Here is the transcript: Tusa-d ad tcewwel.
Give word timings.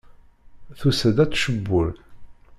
Tusa-d 0.79 1.17
ad 1.23 1.29
tcewwel. 1.31 1.89